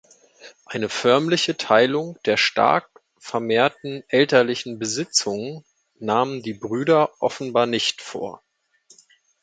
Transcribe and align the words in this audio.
Eine 0.65 0.89
förmliche 0.89 1.57
Teilung 1.57 2.17
der 2.25 2.35
stark 2.35 2.89
vermehrten 3.19 4.03
elterlichen 4.07 4.79
Besitzungen 4.79 5.63
nahmen 5.99 6.41
die 6.41 6.55
Brüder 6.55 7.11
offenbar 7.19 7.67
nicht 7.67 8.01
vor. 8.01 8.41